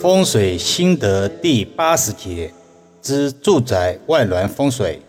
[0.00, 2.52] 风水心得第八十节
[3.00, 5.00] 之住宅外廊风水。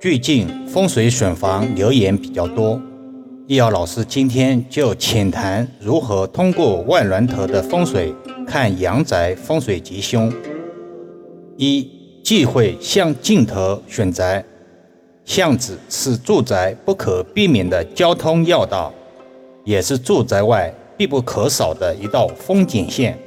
[0.00, 2.80] 最近风水选房留言比较多，
[3.48, 8.14] 易遥老师今天就浅谈如何通过外廊头的风水
[8.46, 10.32] 看阳宅风水吉凶。
[11.56, 11.90] 一
[12.22, 14.44] 忌讳向尽头选宅，
[15.24, 18.94] 巷子是住宅不可避免的交通要道，
[19.64, 23.18] 也是住宅外必不可少的一道风景线。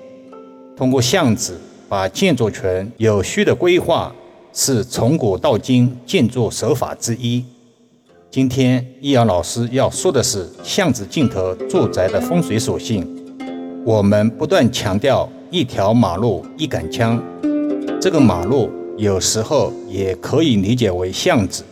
[0.75, 4.13] 通过巷子把建筑群有序的规划，
[4.51, 7.45] 是从古到今建筑手法之一。
[8.31, 13.07] 今天易阳老师要说的是巷子尽头住宅的风水属性。
[13.85, 17.21] 我们不断强调一条马路一杆枪，
[18.01, 21.63] 这个马路有时候也可以理解为巷子，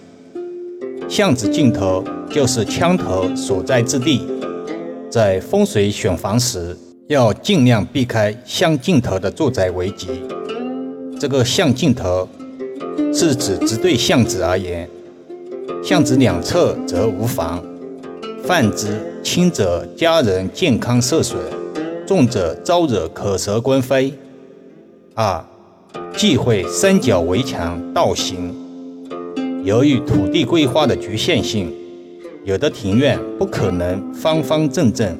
[1.09, 4.21] 巷子尽头就是枪头所在之地。
[5.09, 6.77] 在风水选房时，
[7.11, 10.07] 要尽量避开向尽头的住宅为吉。
[11.19, 12.25] 这个向尽头
[13.13, 14.89] 是指只对巷子而言，
[15.83, 17.61] 巷子两侧则无妨。
[18.45, 21.37] 泛之轻者家人健康受损，
[22.07, 24.13] 重者招惹口舌官非。
[25.13, 25.43] 二，
[26.15, 28.55] 忌讳三角围墙倒形。
[29.65, 31.73] 由于土地规划的局限性，
[32.45, 35.13] 有的庭院不可能方方正正。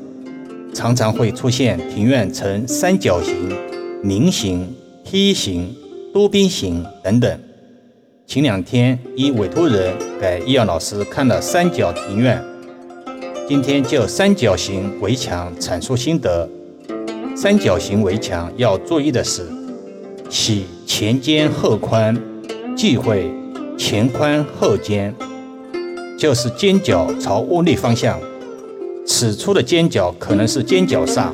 [0.73, 3.36] 常常会出现庭院呈三角形、
[4.03, 5.75] 菱形、梯形、
[6.14, 7.39] 多边形等等。
[8.25, 12.42] 前两天一委托人给易阳老师看了三角庭院，
[13.47, 16.49] 今天就三角形围墙阐述心得。
[17.36, 19.45] 三角形围墙要注意的是，
[20.30, 22.17] 喜前尖后宽，
[22.75, 23.30] 忌讳
[23.77, 25.14] 前宽后尖，
[26.17, 28.17] 就是尖角朝屋内方向。
[29.14, 31.31] 此处的尖角可能是尖角煞，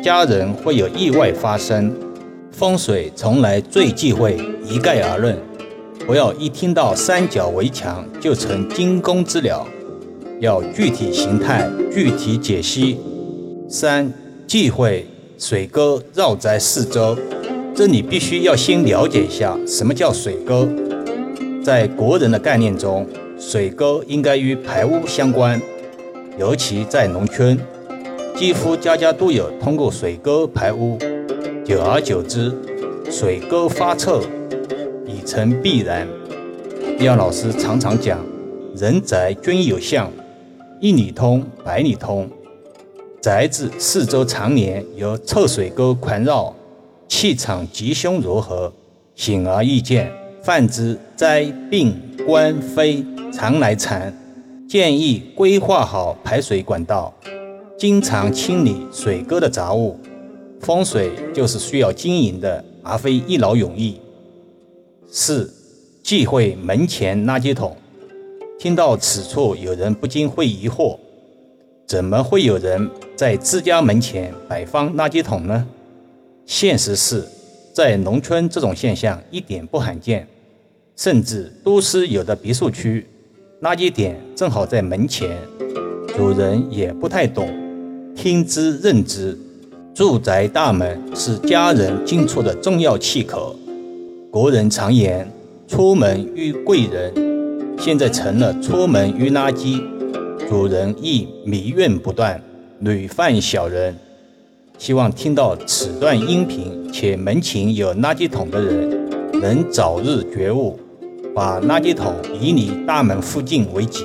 [0.00, 1.92] 家人会有意外发生。
[2.52, 5.36] 风水从来最忌讳一概而论，
[6.06, 9.66] 不要一听到三角围墙就成惊弓之鸟，
[10.38, 12.96] 要具体形态具体解析。
[13.68, 14.10] 三
[14.46, 15.04] 忌讳
[15.36, 17.18] 水沟绕宅四周，
[17.74, 20.68] 这里必须要先了解一下什么叫水沟。
[21.64, 23.04] 在国人的概念中，
[23.36, 25.60] 水沟应该与排污相关。
[26.38, 27.58] 尤其在农村，
[28.34, 30.98] 几乎家家都有通过水沟排污，
[31.64, 32.52] 久而久之，
[33.10, 34.22] 水沟发臭
[35.06, 36.08] 已成必然。
[36.98, 38.18] 廖老师常常讲，
[38.74, 40.10] 人宅均有相，
[40.80, 42.28] 一里通百里通。
[43.20, 46.54] 宅子四周常年有臭水沟环绕，
[47.08, 48.72] 气场吉凶如何，
[49.14, 50.10] 显而易见。
[50.42, 51.94] 泛之灾病
[52.26, 54.12] 官非常来缠。
[54.72, 57.12] 建议规划好排水管道，
[57.76, 59.98] 经常清理水沟的杂物。
[60.60, 64.00] 风水就是需要经营的，而非一劳永逸。
[65.10, 65.52] 四，
[66.02, 67.76] 忌讳门前垃圾桶。
[68.58, 70.98] 听到此处，有人不禁会疑惑：
[71.86, 75.68] 怎么会有人在自家门前摆放垃圾桶呢？
[76.46, 77.28] 现实是，
[77.74, 80.26] 在农村这种现象一点不罕见，
[80.96, 83.06] 甚至都市有的别墅区。
[83.62, 85.38] 垃圾点正好在门前，
[86.16, 87.48] 主人也不太懂，
[88.16, 89.38] 听之任之。
[89.94, 93.54] 住宅大门是家人进出的重要气口，
[94.32, 95.30] 国人常言
[95.68, 97.14] “出门遇贵人”，
[97.78, 99.80] 现在成了“出门遇垃圾”，
[100.50, 102.42] 主人亦迷怨不断，
[102.80, 103.96] 屡犯小人。
[104.76, 109.08] 希望听到此段音频且门前有垃圾桶的人，
[109.40, 110.76] 能早日觉悟。
[111.34, 114.04] 把垃圾桶移离大门附近为吉。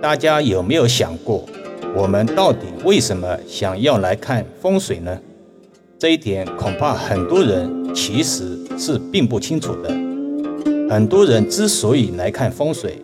[0.00, 1.42] 大家有没有想过，
[1.96, 5.18] 我们到底为什么想要来看风水呢？
[5.98, 9.88] 这一点恐怕很多人其实是并不清楚的。
[10.90, 13.02] 很多人之所以来看风水，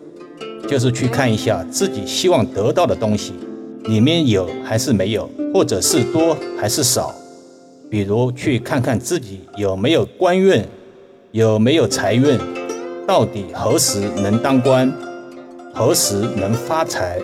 [0.67, 3.33] 就是去看一下自己希望得到的东西
[3.85, 7.15] 里面有还是没有，或者是多还是少。
[7.89, 10.63] 比如去看看自己有没有官运，
[11.31, 12.37] 有没有财运。
[13.09, 14.93] 到底何时能当官，
[15.73, 17.19] 何时能发财，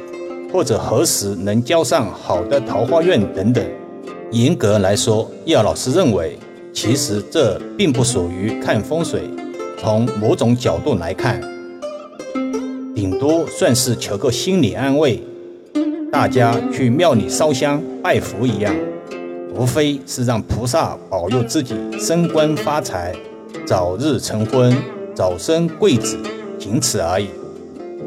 [0.51, 3.63] 或者何时能交上好的桃花运等等？
[4.31, 6.39] 严格来说，叶老师认为，
[6.73, 9.29] 其实这并不属于看风水。
[9.77, 11.39] 从某种角度来看，
[12.95, 15.21] 顶多算是求个心理安慰，
[16.11, 18.75] 大家去庙里烧香拜佛一样，
[19.55, 23.13] 无非是让菩萨保佑自己升官发财，
[23.67, 24.75] 早日成婚。
[25.15, 26.17] 早生贵子，
[26.59, 27.27] 仅此而已。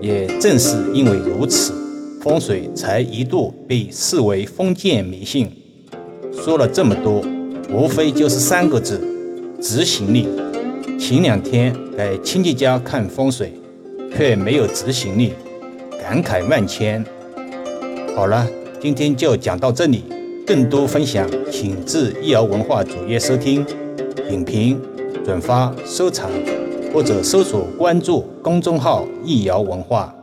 [0.00, 1.72] 也正是因为如此，
[2.20, 5.50] 风水才一度被视为封建迷信。
[6.32, 7.24] 说了这么多，
[7.72, 9.00] 无非就是三个字：
[9.60, 10.28] 执行力。
[10.98, 13.54] 前两天在亲戚家看风水，
[14.14, 15.32] 却没有执行力，
[16.00, 17.04] 感慨万千。
[18.14, 18.46] 好了，
[18.80, 20.04] 今天就讲到这里。
[20.46, 23.66] 更多分享，请至易瑶文化主页收听、
[24.28, 24.80] 点评、
[25.22, 26.30] 转发、收藏，
[26.92, 30.14] 或者搜索关注公众号“易瑶文化”。